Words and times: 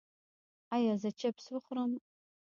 ایا 0.75 0.93
زه 1.01 1.09
چپس 1.19 1.45
وخورم؟ 1.51 1.91